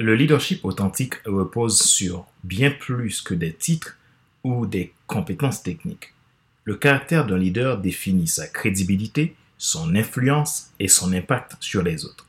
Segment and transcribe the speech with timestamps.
[0.00, 3.96] Le leadership authentique repose sur bien plus que des titres
[4.44, 6.14] ou des compétences techniques.
[6.62, 12.28] Le caractère d'un leader définit sa crédibilité, son influence et son impact sur les autres.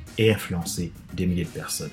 [0.17, 1.91] et influencer des milliers de personnes.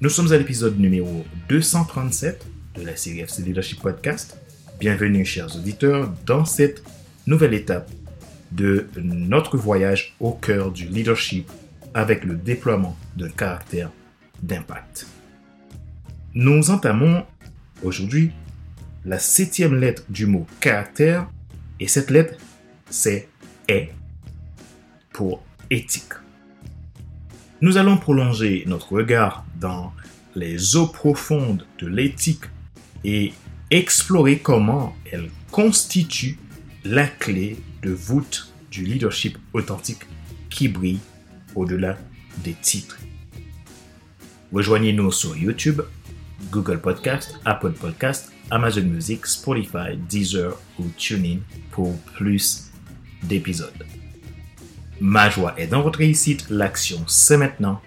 [0.00, 4.38] Nous sommes à l'épisode numéro 237 de la série FC Leadership Podcast.
[4.80, 6.82] Bienvenue, chers auditeurs, dans cette
[7.26, 7.90] nouvelle étape
[8.52, 11.50] de notre voyage au cœur du leadership
[11.94, 13.90] avec le déploiement d'un caractère
[14.42, 15.06] d'impact.
[16.34, 17.24] Nous entamons
[17.82, 18.32] aujourd'hui
[19.04, 21.28] la septième lettre du mot caractère
[21.78, 22.34] et cette lettre
[22.90, 23.28] c'est
[23.68, 23.90] est
[25.12, 26.23] pour éthique.
[27.64, 29.94] Nous allons prolonger notre regard dans
[30.34, 32.44] les eaux profondes de l'éthique
[33.04, 33.32] et
[33.70, 36.38] explorer comment elle constitue
[36.84, 40.02] la clé de voûte du leadership authentique
[40.50, 41.00] qui brille
[41.54, 41.96] au-delà
[42.44, 42.98] des titres.
[44.52, 45.80] Rejoignez-nous sur YouTube,
[46.50, 51.38] Google Podcast, Apple Podcast, Amazon Music, Spotify, Deezer ou TuneIn
[51.70, 52.70] pour plus
[53.22, 53.86] d'épisodes.
[55.06, 57.82] Ma joie est dans votre réussite, l'action c'est maintenant.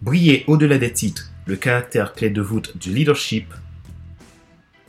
[0.00, 3.52] Brillez au-delà des titres, le caractère clé de voûte du leadership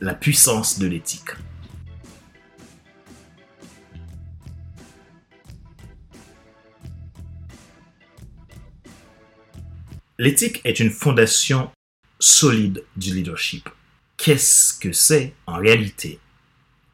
[0.00, 1.28] la puissance de l'éthique.
[10.18, 11.70] L'éthique est une fondation
[12.18, 13.68] solide du leadership.
[14.16, 16.20] Qu'est-ce que c'est en réalité?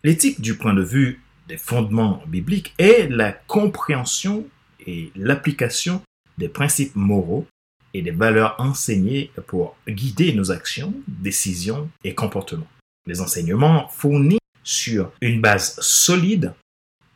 [0.03, 4.45] L'éthique du point de vue des fondements bibliques est la compréhension
[4.87, 6.03] et l'application
[6.39, 7.47] des principes moraux
[7.95, 12.69] et des valeurs enseignées pour guider nos actions, décisions et comportements
[13.07, 16.53] les enseignements fournissent sur une base solide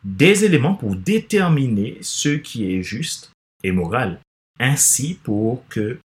[0.05, 3.33] des éléments pour déterminer ce qui est juste
[3.63, 4.21] et moral,
[4.59, 5.99] ainsi pour que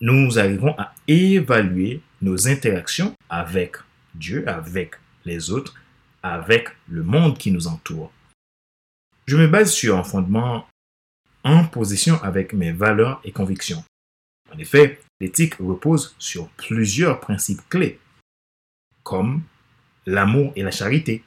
[0.00, 3.76] nous arrivons à évaluer nos interactions avec
[4.14, 4.94] Dieu, avec
[5.24, 5.74] les autres,
[6.22, 8.12] avec le monde qui nous entoure.
[9.26, 10.66] Je me base sur un fondement
[11.44, 13.84] en position avec mes valeurs et convictions.
[14.52, 17.98] En effet, l'éthique repose sur plusieurs principes clés
[19.02, 19.42] comme
[20.06, 21.22] l'amour et la charité.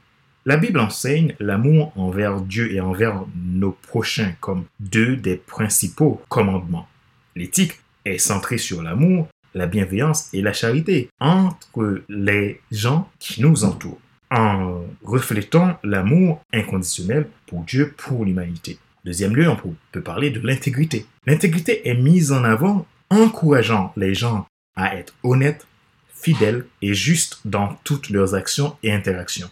[0.46, 6.88] La Bible enseigne l'amour envers Dieu et envers nos prochains comme deux des principaux commandements.
[7.36, 13.64] L'éthique est centrée sur l'amour, la bienveillance et la charité entre les gens qui nous
[13.64, 14.00] entourent,
[14.32, 18.80] en reflétant l'amour inconditionnel pour Dieu, pour l'humanité.
[19.08, 19.56] Deuxième lieu, on
[19.94, 21.06] peut parler de l'intégrité.
[21.26, 24.46] L'intégrité est mise en avant encourageant les gens
[24.76, 25.66] à être honnêtes,
[26.14, 29.50] fidèles et justes dans toutes leurs actions et interactions.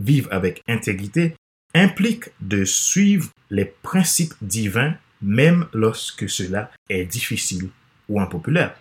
[0.00, 1.34] Vivre avec intégrité
[1.74, 7.70] implique de suivre les principes divins même lorsque cela est difficile
[8.10, 8.76] ou impopulaire.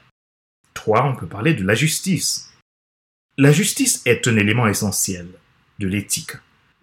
[0.74, 1.06] 3.
[1.06, 2.52] On peut parler de la justice.
[3.38, 5.30] La justice est un élément essentiel
[5.80, 6.34] de l'éthique.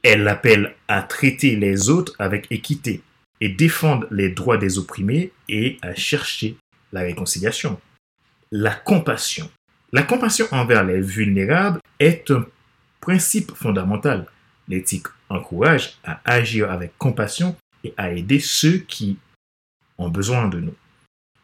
[0.02, 3.02] Elle appelle à traiter les autres avec équité
[3.40, 6.56] et défendre les droits des opprimés et à chercher
[6.92, 7.80] la réconciliation.
[8.50, 9.50] La compassion.
[9.92, 12.46] La compassion envers les vulnérables est un
[13.00, 14.26] principe fondamental.
[14.68, 19.18] L'éthique encourage à agir avec compassion et à aider ceux qui
[19.98, 20.74] ont besoin de nous.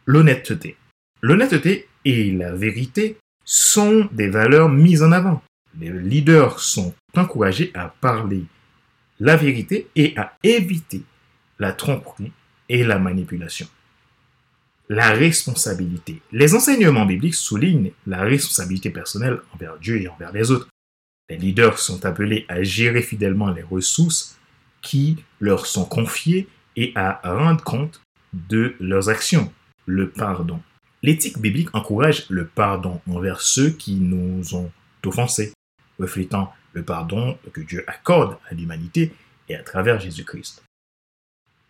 [0.06, 0.76] L'honnêteté.
[1.20, 5.42] L'honnêteté et la vérité sont des valeurs mises en avant.
[5.78, 8.44] Les leaders sont encouragés à parler
[9.20, 11.02] la vérité et à éviter
[11.58, 12.32] la tromperie
[12.68, 13.68] et la manipulation
[14.92, 16.20] la responsabilité.
[16.32, 20.68] Les enseignements bibliques soulignent la responsabilité personnelle envers Dieu et envers les autres.
[21.30, 24.38] Les leaders sont appelés à gérer fidèlement les ressources
[24.82, 26.46] qui leur sont confiées
[26.76, 28.02] et à rendre compte
[28.34, 29.50] de leurs actions.
[29.86, 30.60] Le pardon.
[31.02, 34.70] L'éthique biblique encourage le pardon envers ceux qui nous ont
[35.06, 35.52] offensés,
[35.98, 39.12] reflétant le pardon que Dieu accorde à l'humanité
[39.48, 40.62] et à travers Jésus-Christ.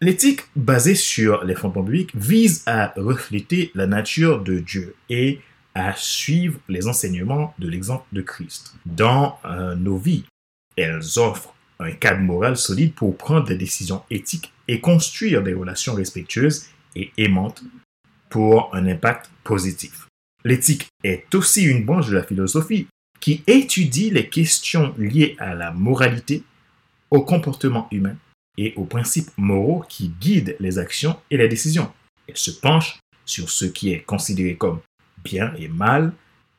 [0.02, 5.38] L'éthique basée sur les fondements bibliques vise à refléter la nature de Dieu et
[5.76, 10.24] à suivre les enseignements de l'exemple de Christ dans euh, nos vies.
[10.76, 15.94] Elles offrent un cadre moral solide pour prendre des décisions éthiques et construire des relations
[15.94, 16.66] respectueuses
[16.96, 17.62] et aimantes
[18.28, 20.08] pour un impact positif.
[20.44, 22.88] L'éthique est aussi une branche de la philosophie
[23.20, 26.42] qui étudie les questions liées à la moralité,
[27.12, 28.16] au comportement humain
[28.58, 31.92] et aux principes moraux qui guident les actions et les décisions.
[32.28, 34.80] Elle se penche sur ce qui est considéré comme
[35.24, 36.12] bien et mal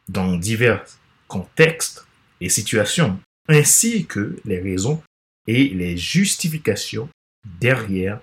[0.09, 0.83] dans divers
[1.27, 2.05] contextes
[2.41, 5.01] et situations, ainsi que les raisons
[5.47, 7.09] et les justifications
[7.59, 8.19] derrière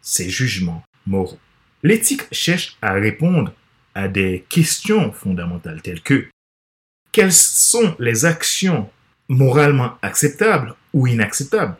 [0.00, 1.38] ces jugements moraux.
[1.82, 3.52] L'éthique cherche à répondre
[3.94, 6.28] à des questions fondamentales telles que
[7.10, 8.88] quelles sont les actions
[9.28, 11.76] moralement acceptables ou inacceptables?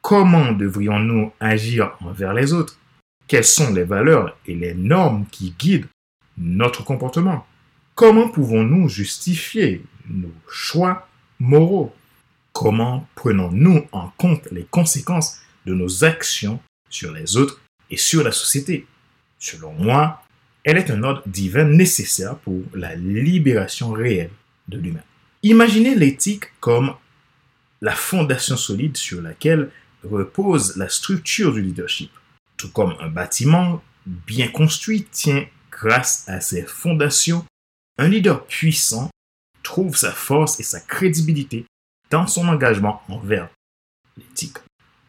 [0.00, 2.78] Comment devrions-nous agir envers les autres?
[3.26, 5.88] Quelles sont les valeurs et les normes qui guident
[6.38, 7.46] notre comportement?
[7.94, 11.08] Comment pouvons-nous justifier nos choix
[11.38, 11.94] moraux?
[12.52, 17.60] Comment prenons-nous en compte les conséquences de nos actions sur les autres
[17.90, 18.86] et sur la société?
[19.38, 20.22] Selon moi,
[20.64, 24.30] elle est un ordre divin nécessaire pour la libération réelle
[24.68, 25.04] de l'humain.
[25.42, 26.94] Imaginez l'éthique comme
[27.80, 29.70] la fondation solide sur laquelle
[30.10, 32.10] repose la structure du leadership.
[32.56, 37.44] Tout comme un bâtiment bien construit tient grâce à ses fondations,
[37.98, 39.10] un leader puissant
[39.62, 41.66] trouve sa force et sa crédibilité
[42.10, 43.48] dans son engagement envers
[44.16, 44.56] l'éthique.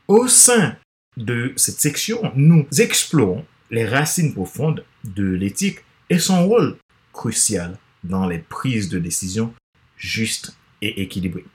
[0.07, 0.75] Au sein
[1.17, 5.79] de cette section, nous explorons les racines profondes de l'éthique
[6.09, 6.77] et son rôle
[7.13, 9.53] crucial dans les prises de décision
[9.97, 11.45] justes et équilibrées.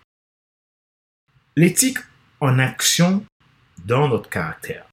[1.56, 1.98] L'éthique
[2.40, 3.24] en action
[3.84, 4.86] dans notre caractère.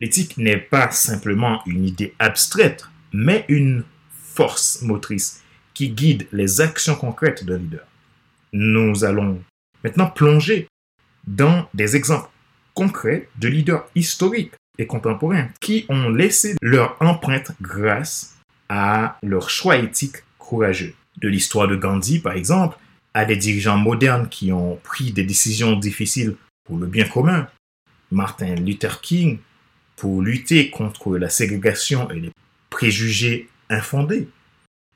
[0.00, 5.42] L'éthique n'est pas simplement une idée abstraite, mais une force motrice
[5.74, 7.86] qui guide les actions concrètes d'un leader.
[8.52, 9.42] Nous allons
[9.84, 10.68] maintenant plonger
[11.26, 12.30] dans des exemples
[12.74, 18.36] concrets de leaders historiques et contemporains qui ont laissé leur empreinte grâce
[18.68, 20.94] à leur choix éthique courageux.
[21.18, 22.78] De l'histoire de Gandhi, par exemple,
[23.12, 26.36] à des dirigeants modernes qui ont pris des décisions difficiles
[26.70, 27.48] pour le bien commun.
[28.12, 29.38] Martin Luther King
[29.96, 32.30] pour lutter contre la ségrégation et les
[32.70, 34.28] préjugés infondés.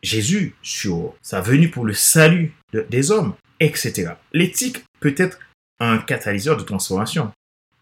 [0.00, 4.12] Jésus sur sa venue pour le salut des hommes, etc.
[4.32, 5.41] L'éthique peut être
[5.81, 7.32] un catalyseur de transformation.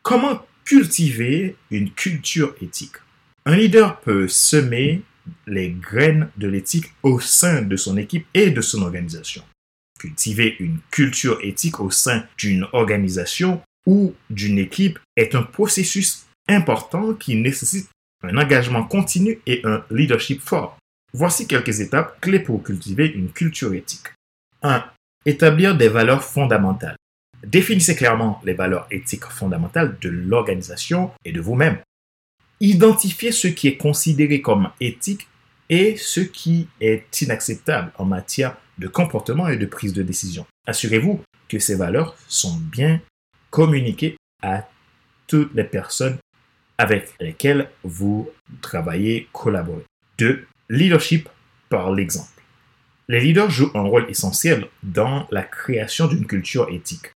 [0.02, 2.96] Comment cultiver une culture éthique?
[3.44, 5.02] Un leader peut semer
[5.46, 9.42] les graines de l'éthique au sein de son équipe et de son organisation.
[9.98, 17.14] Cultiver une culture éthique au sein d'une organisation ou d'une équipe est un processus important
[17.14, 17.88] qui nécessite
[18.23, 20.79] un engagement continu et un leadership fort.
[21.12, 24.06] Voici quelques étapes clés pour cultiver une culture éthique.
[24.62, 24.84] 1.
[25.26, 26.96] Établir des valeurs fondamentales.
[27.44, 31.79] Définissez clairement les valeurs éthiques fondamentales de l'organisation et de vous-même.
[32.61, 35.26] Identifiez ce qui est considéré comme éthique
[35.69, 40.46] et ce qui est inacceptable en matière de comportement et de prise de décision.
[40.67, 43.00] Assurez-vous que ces valeurs sont bien
[43.52, 44.66] communiquées à
[45.28, 46.19] toutes les personnes
[46.78, 48.28] avec lesquelles vous
[48.60, 49.84] travaillez, collaborez.
[50.19, 50.46] 2.
[50.70, 51.28] Leadership
[51.69, 52.28] par l'exemple.
[53.08, 57.12] Les leaders jouent un rôle essentiel dans la création d'une culture éthique.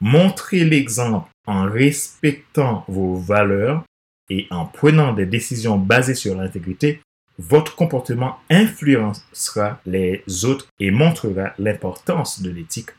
[0.00, 3.82] Montrez l'exemple en respectant vos valeurs
[4.28, 7.00] et en prenant des décisions basées sur l'intégrité.
[7.38, 12.90] Votre comportement influencera les autres et montrera l'importance de l'éthique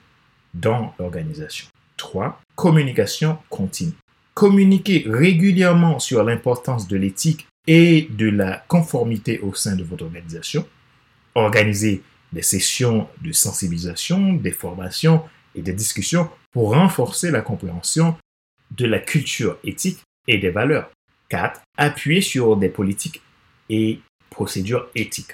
[0.53, 1.67] dans l'organisation.
[1.99, 2.41] 3.
[2.55, 3.93] Communication continue.
[4.33, 10.65] Communiquez régulièrement sur l'importance de l'éthique et de la conformité au sein de votre organisation.
[11.35, 12.01] Organisez
[12.33, 18.15] des sessions de sensibilisation, des formations et des discussions pour renforcer la compréhension
[18.71, 20.89] de la culture éthique et des valeurs.
[21.29, 21.61] 4.
[21.77, 23.21] Appuyez sur des politiques
[23.69, 25.33] et procédures éthiques.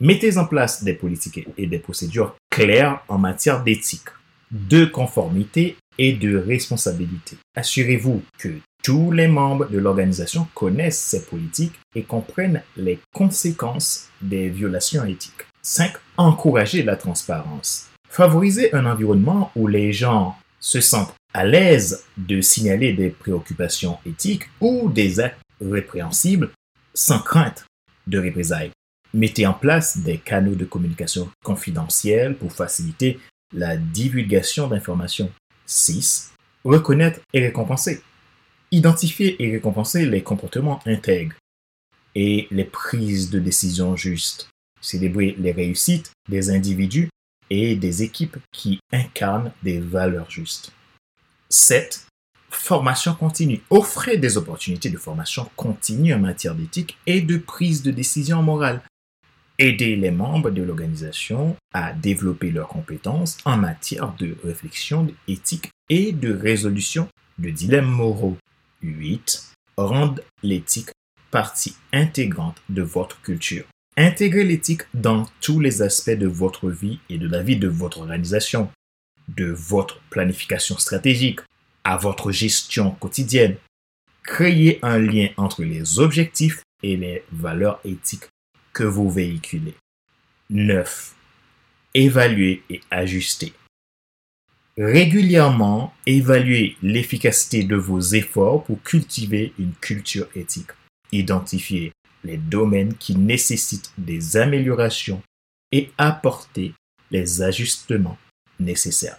[0.00, 4.08] Mettez en place des politiques et des procédures claires en matière d'éthique,
[4.50, 7.36] de conformité et de responsabilité.
[7.54, 8.50] Assurez-vous que
[8.82, 15.44] tous les membres de l'organisation connaissent ces politiques et comprennent les conséquences des violations éthiques.
[15.62, 15.92] 5.
[16.16, 17.88] Encouragez la transparence.
[18.08, 24.48] Favorisez un environnement où les gens se sentent à l'aise de signaler des préoccupations éthiques
[24.60, 26.50] ou des actes répréhensibles
[26.94, 27.66] sans crainte
[28.06, 28.70] de représailles.
[29.14, 33.18] Mettez en place des canaux de communication confidentiels pour faciliter
[33.54, 35.30] la divulgation d'informations.
[35.68, 36.32] 6.
[36.64, 38.02] Reconnaître et récompenser.
[38.72, 41.36] Identifier et récompenser les comportements intègres
[42.14, 44.48] et les prises de décisions justes.
[44.80, 47.10] Célébrer les réussites des individus
[47.50, 50.72] et des équipes qui incarnent des valeurs justes.
[51.50, 52.06] 7.
[52.50, 53.62] Formation continue.
[53.70, 58.82] Offrez des opportunités de formation continue en matière d'éthique et de prise de décision morale.
[59.60, 66.12] Aidez les membres de l'organisation à développer leurs compétences en matière de réflexion éthique et
[66.12, 67.08] de résolution
[67.40, 68.36] de dilemmes moraux.
[68.82, 69.54] 8.
[69.76, 70.90] Rendre l'éthique
[71.32, 73.64] partie intégrante de votre culture.
[73.96, 77.98] Intégrez l'éthique dans tous les aspects de votre vie et de la vie de votre
[77.98, 78.70] organisation,
[79.26, 81.40] de votre planification stratégique
[81.82, 83.56] à votre gestion quotidienne.
[84.22, 88.28] Créez un lien entre les objectifs et les valeurs éthiques
[88.78, 89.74] que vous véhiculez.
[90.50, 91.12] 9.
[91.94, 93.52] Évaluez et ajustez.
[94.76, 100.70] Régulièrement, évaluez l'efficacité de vos efforts pour cultiver une culture éthique.
[101.10, 101.90] Identifiez
[102.22, 105.22] les domaines qui nécessitent des améliorations
[105.72, 106.72] et apporter
[107.10, 108.18] les ajustements
[108.60, 109.18] nécessaires.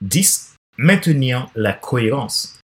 [0.00, 0.54] 10.
[0.78, 2.58] Maintenir la cohérence.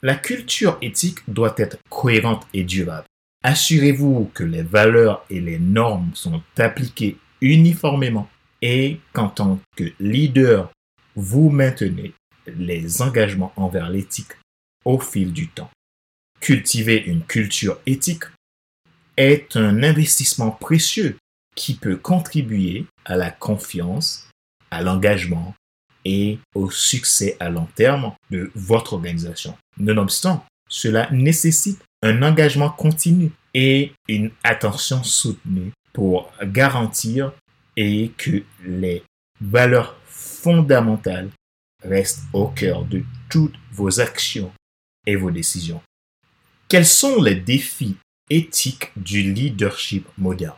[0.00, 3.08] La culture éthique doit être cohérente et durable.
[3.46, 8.26] Assurez-vous que les valeurs et les normes sont appliquées uniformément
[8.62, 10.72] et qu'en tant que leader,
[11.14, 12.14] vous maintenez
[12.46, 14.32] les engagements envers l'éthique
[14.86, 15.70] au fil du temps.
[16.40, 18.24] Cultiver une culture éthique
[19.18, 21.18] est un investissement précieux
[21.54, 24.30] qui peut contribuer à la confiance,
[24.70, 25.54] à l'engagement
[26.06, 29.54] et au succès à long terme de votre organisation.
[29.76, 37.32] Nonobstant, cela nécessite un engagement continu et une attention soutenue pour garantir
[37.76, 39.02] et que les
[39.40, 41.30] valeurs fondamentales
[41.82, 44.52] restent au cœur de toutes vos actions
[45.06, 45.80] et vos décisions.
[46.68, 47.96] Quels sont les défis
[48.28, 50.56] éthique du leadership moderne?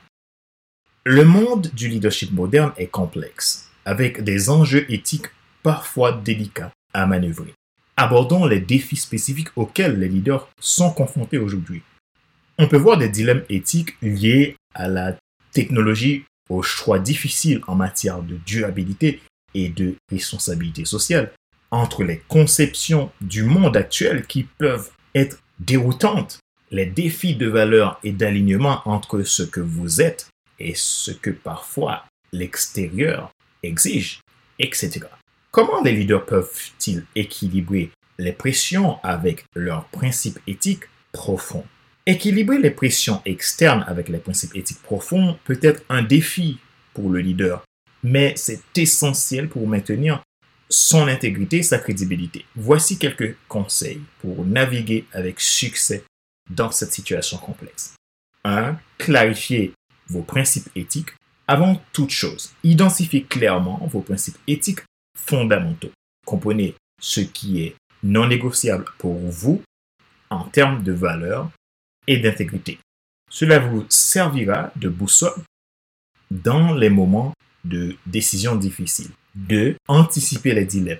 [1.04, 5.30] Le monde du leadership moderne est complexe, avec des enjeux éthiques
[5.62, 7.54] parfois délicats à manœuvrer.
[7.96, 11.82] Abordons les défis spécifiques auxquels les leaders sont confrontés aujourd'hui.
[12.58, 15.16] On peut voir des dilemmes éthiques liés à la
[15.52, 19.20] technologie, aux choix difficiles en matière de durabilité
[19.54, 21.32] et de responsabilité sociale,
[21.70, 26.38] entre les conceptions du monde actuel qui peuvent être déroutantes
[26.70, 32.04] les défis de valeur et d'alignement entre ce que vous êtes et ce que parfois
[32.32, 33.30] l'extérieur
[33.62, 34.20] exige,
[34.58, 35.06] etc.
[35.56, 41.64] Comment les leaders peuvent-ils équilibrer les pressions avec leurs principes éthiques profonds?
[42.04, 46.58] Équilibrer les pressions externes avec les principes éthiques profonds peut être un défi
[46.92, 47.64] pour le leader,
[48.02, 50.22] mais c'est essentiel pour maintenir
[50.68, 52.44] son intégrité et sa crédibilité.
[52.54, 56.04] Voici quelques conseils pour naviguer avec succès
[56.50, 57.94] dans cette situation complexe.
[58.44, 58.76] 1.
[58.98, 59.72] Clarifiez
[60.08, 61.14] vos principes éthiques.
[61.48, 64.80] Avant toute chose, identifiez clairement vos principes éthiques
[65.26, 65.92] fondamentaux.
[66.24, 69.62] Comprenez ce qui est non négociable pour vous
[70.30, 71.50] en termes de valeur
[72.06, 72.78] et d'intégrité.
[73.30, 75.42] Cela vous servira de boussole
[76.30, 77.32] dans les moments
[77.64, 79.10] de décision difficiles.
[79.34, 79.76] 2.
[79.88, 80.98] Anticipez les dilemmes.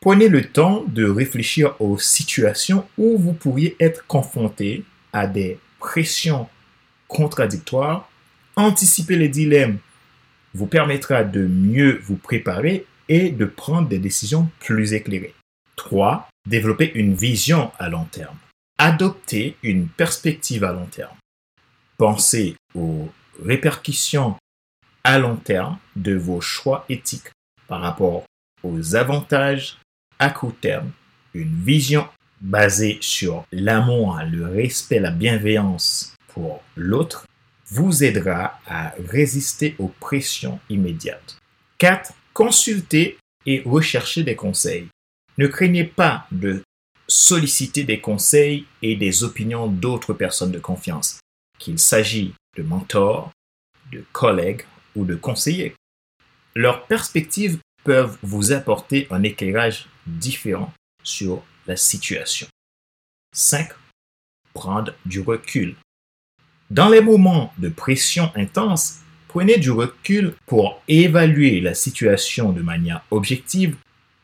[0.00, 6.48] Prenez le temps de réfléchir aux situations où vous pourriez être confronté à des pressions
[7.08, 8.08] contradictoires.
[8.56, 9.78] Anticiper les dilemmes
[10.54, 15.34] vous permettra de mieux vous préparer et de prendre des décisions plus éclairées.
[15.76, 16.28] 3.
[16.46, 18.36] Développer une vision à long terme.
[18.78, 21.16] Adopter une perspective à long terme.
[21.98, 23.08] Pensez aux
[23.42, 24.36] répercussions
[25.04, 27.30] à long terme de vos choix éthiques
[27.68, 28.24] par rapport
[28.62, 29.78] aux avantages
[30.18, 30.90] à court terme,
[31.34, 32.08] une vision
[32.40, 37.26] basée sur l'amour, le respect, la bienveillance pour l'autre
[37.68, 41.38] vous aidera à résister aux pressions immédiates.
[41.78, 42.12] 4.
[42.36, 43.16] Consultez
[43.46, 44.88] et recherchez des conseils.
[45.38, 46.62] Ne craignez pas de
[47.08, 51.18] solliciter des conseils et des opinions d'autres personnes de confiance,
[51.58, 53.32] qu'il s'agit de mentors,
[53.90, 55.74] de collègues ou de conseillers.
[56.54, 62.48] Leur perspective peuvent vous apporter un éclairage différent sur la situation.
[63.34, 63.70] 5.
[64.52, 65.74] Prendre du recul.
[66.68, 69.05] Dans les moments de pression intense,
[69.36, 73.76] prenez du recul pour évaluer la situation de manière objective.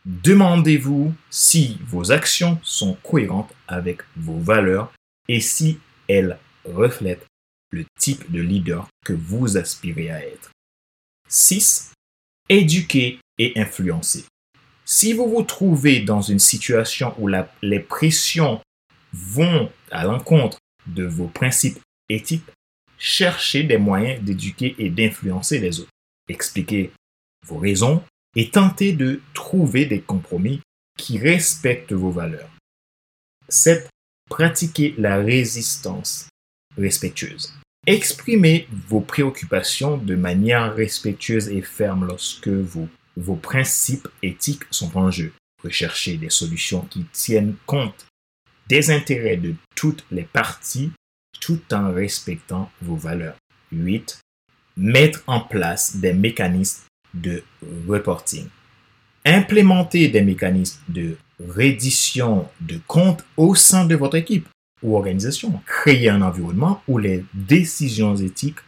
[0.07, 4.91] Demandez-vous si vos actions sont cohérentes avec vos valeurs
[5.29, 5.79] et si
[6.09, 7.27] elles reflètent
[7.73, 10.51] le type de leader que vous aspirez à être.
[11.29, 11.93] 6.
[12.49, 14.25] Éduquer et influencer.
[14.87, 17.29] Si vous vous trouvez dans une situation où
[17.61, 18.63] les pressions
[19.13, 22.47] vont à l'encontre de vos principes éthiques,
[23.03, 25.91] cherchez des moyens d'éduquer et d'influencer les autres.
[26.29, 26.93] Expliquez
[27.45, 28.03] vos raisons
[28.37, 30.61] et tentez de trouver des compromis
[30.97, 32.49] qui respecte vos valeurs.
[33.49, 33.91] 7.
[34.31, 36.29] Pratiquez la résistance
[36.79, 37.53] respectueuse.
[37.87, 45.11] Exprimez vos préoccupations de manière respectueuse et ferme lorsque vos, vos principes éthiques sont en
[45.11, 45.33] jeu.
[45.65, 48.07] Recherchez des solutions qui tiennent compte
[48.69, 50.93] des intérêts de toutes les parties
[51.43, 53.37] tout en respectant vos valeurs.
[53.73, 54.21] 8.
[54.77, 57.43] Mettre en place des mécanismes de
[57.89, 58.47] reporting.
[59.25, 64.49] Implémenter des mécanismes de reddition de comptes au sein de votre équipe
[64.83, 65.61] ou organisation.
[65.67, 68.61] Créer un environnement où les décisions éthiques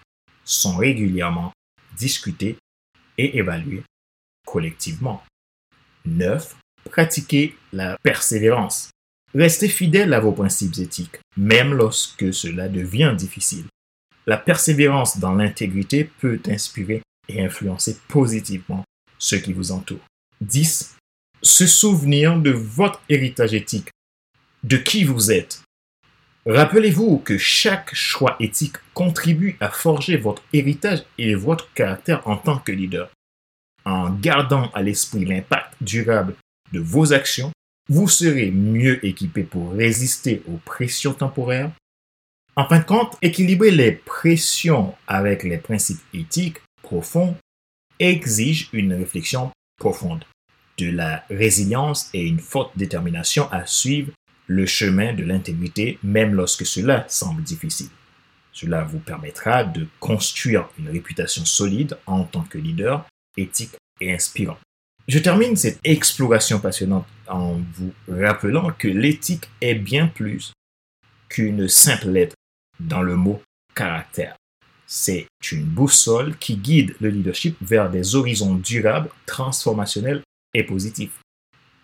[0.45, 1.52] sont régulièrement
[1.97, 2.57] discutées
[3.16, 3.85] et évaluées
[4.45, 5.23] collectivement.
[6.04, 6.57] 9.
[6.90, 8.90] Pratiquer la persévérance.
[9.34, 13.64] Restez fidèle à vos principes éthiques, même lorsque cela devient difficile.
[14.26, 18.84] La persévérance dans l'intégrité peut inspirer et influencer positivement
[19.18, 20.06] ceux qui vous entourent.
[20.40, 20.96] 10.
[21.42, 23.90] Se souvenir de votre héritage éthique,
[24.62, 25.62] de qui vous êtes.
[26.46, 32.58] Rappelez-vous que chaque choix éthique contribue à forger votre héritage et votre caractère en tant
[32.58, 33.10] que leader.
[33.84, 36.34] En gardant à l'esprit l'impact durable
[36.72, 37.50] de vos actions,
[37.88, 41.70] vous serez mieux équipé pour résister aux pressions temporaires.
[42.56, 47.36] En fin de compte, équilibrer les pressions avec les principes éthiques profonds
[47.98, 50.24] exige une réflexion profonde,
[50.78, 54.12] de la résilience et une forte détermination à suivre
[54.46, 57.88] le chemin de l'intégrité même lorsque cela semble difficile.
[58.52, 64.58] Cela vous permettra de construire une réputation solide en tant que leader éthique et inspirant.
[65.06, 70.52] Je termine cette exploration passionnante en vous rappelant que l'éthique est bien plus
[71.28, 72.37] qu'une simple lettre
[72.80, 73.42] dans le mot
[73.75, 74.34] caractère.
[74.87, 80.23] C'est une boussole qui guide le leadership vers des horizons durables, transformationnels
[80.54, 81.20] et positifs.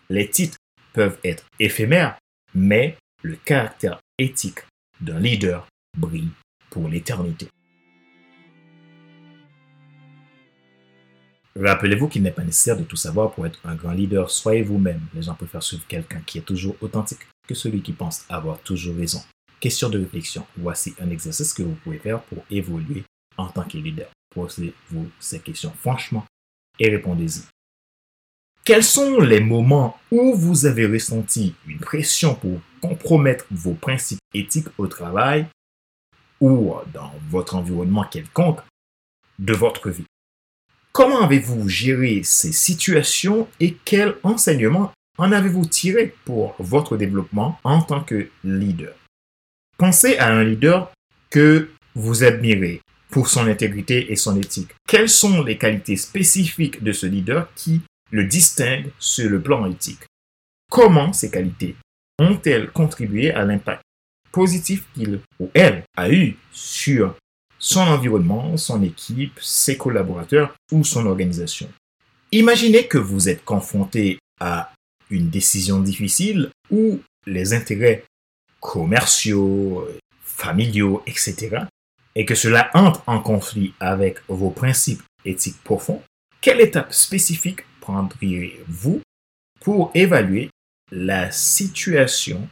[0.09, 0.57] Les titres
[0.95, 2.19] peuvent être éphémères,
[2.55, 4.61] mais le caractère éthique
[5.01, 6.31] d'un leader brille
[6.71, 7.49] pour l'éternité.
[11.59, 14.31] Rappelez-vous qu'il n'est pas nécessaire de tout savoir pour être un grand leader.
[14.31, 15.01] Soyez vous-même.
[15.15, 18.97] Les gens préfèrent suivre quelqu'un qui est toujours authentique que celui qui pense avoir toujours
[18.97, 19.21] raison.
[19.59, 20.47] Question de réflexion.
[20.57, 23.05] Voici un exercice que vous pouvez faire pour évoluer
[23.37, 24.09] en tant que leader.
[24.33, 26.25] Posez-vous ces questions franchement
[26.79, 27.43] et répondez-y.
[28.65, 34.69] Quels sont les moments où vous avez ressenti une pression pour compromettre vos principes éthiques
[34.79, 35.47] au travail
[36.41, 38.61] ou dans votre environnement quelconque
[39.39, 40.07] de votre vie?
[40.93, 47.81] Comment avez-vous géré ces situations et quels enseignements en avez-vous tiré pour votre développement en
[47.81, 48.95] tant que leader?
[49.79, 50.93] Pensez à un leader
[51.31, 54.71] que vous admirez pour son intégrité et son éthique.
[54.89, 60.03] Quelles sont les qualités spécifiques de ce leader qui le distinguent sur le plan éthique?
[60.71, 61.77] Comment ces qualités
[62.19, 63.83] ont-elles contribué à l'impact
[64.33, 67.15] positif qu'il ou elle a eu sur
[67.61, 71.71] son environnement, son équipe, ses collaborateurs ou son organisation.
[72.33, 74.73] Imaginez que vous êtes confronté à
[75.11, 78.05] une décision difficile où les intérêts
[78.61, 79.87] commerciaux,
[80.23, 81.59] familiaux, etc.,
[82.17, 86.03] et que cela entre en conflit avec vos principes éthiques profonds,
[86.41, 89.01] quelle étape spécifique prendriez-vous
[89.61, 90.51] pour évaluer
[90.91, 92.49] la situation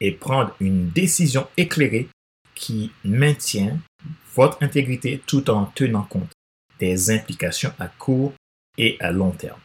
[0.00, 2.08] et prendre une décision éclairée
[2.54, 3.78] qui maintient
[4.36, 6.30] votre intégrité tout en tenant compte
[6.78, 8.34] des implications à court
[8.76, 9.58] et à long terme.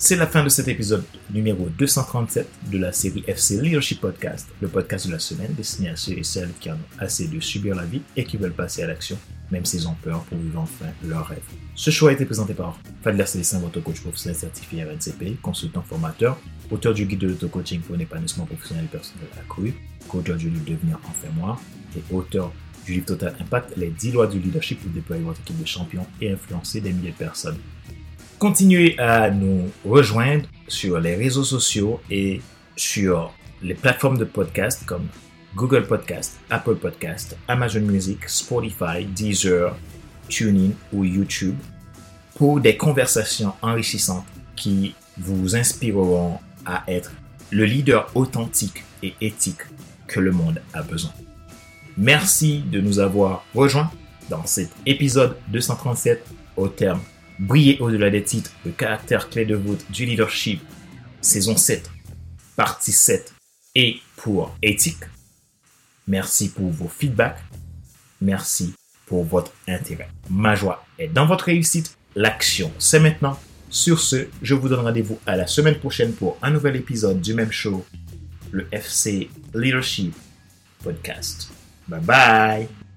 [0.00, 4.68] C'est la fin de cet épisode numéro 237 de la série FC Leadership Podcast, le
[4.68, 7.74] podcast de la semaine destiné à ceux et celles qui en ont assez de subir
[7.74, 9.18] la vie et qui veulent passer à l'action,
[9.50, 11.42] même s'ils ont peur pour vivre enfin leur rêve.
[11.74, 16.38] Ce choix a été présenté par Fadler Célestin, votre coach professionnel certifié RNCP, consultant formateur,
[16.70, 19.74] auteur du guide de l'auto-coaching pour un épanouissement professionnel et personnel accru,
[20.08, 21.58] co-auteur du livre Devenir enfin moi
[21.96, 22.52] et auteur
[22.84, 26.06] du livre Total Impact, les 10 lois du leadership pour déployer votre équipe de champions
[26.20, 27.58] et influencer des milliers de personnes.
[28.38, 32.40] Continuez à nous rejoindre sur les réseaux sociaux et
[32.76, 33.32] sur
[33.62, 35.06] les plateformes de podcast comme
[35.54, 39.76] Google Podcast, Apple Podcast, Amazon Music, Spotify, Deezer,
[40.28, 41.56] TuneIn ou YouTube
[42.34, 47.12] pour des conversations enrichissantes qui vous inspireront à être
[47.50, 49.62] le leader authentique et éthique
[50.06, 51.12] que le monde a besoin.
[51.96, 53.90] Merci de nous avoir rejoints
[54.30, 56.24] dans cet épisode 237
[56.56, 57.00] au terme
[57.38, 60.60] Briller au-delà des titres, le caractère clé de voûte du leadership,
[61.20, 61.88] saison 7,
[62.56, 63.32] partie 7,
[63.76, 65.04] et pour éthique.
[66.08, 67.38] Merci pour vos feedbacks.
[68.20, 68.74] Merci
[69.06, 70.08] pour votre intérêt.
[70.30, 71.96] Ma joie est dans votre réussite.
[72.16, 73.38] L'action, c'est maintenant.
[73.70, 77.34] Sur ce, je vous donne rendez-vous à la semaine prochaine pour un nouvel épisode du
[77.34, 77.84] même show,
[78.50, 80.14] le FC Leadership
[80.82, 81.50] Podcast.
[81.86, 82.87] Bye bye